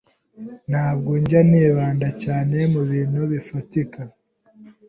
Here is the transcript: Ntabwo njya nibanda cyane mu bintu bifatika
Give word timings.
Ntabwo 0.69 1.11
njya 1.21 1.41
nibanda 1.49 2.09
cyane 2.23 2.57
mu 2.73 2.81
bintu 2.91 3.19
bifatika 3.31 4.01